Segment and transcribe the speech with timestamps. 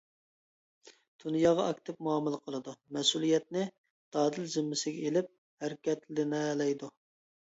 [1.23, 3.67] دۇنياغا ئاكتىپ مۇئامىلە قىلىدۇ، مەسئۇلىيەتنى
[4.17, 5.31] دادىل زىممىسىگە ئېلىپ،
[5.65, 6.91] ھەرىكەتلىنەلەيدۇ.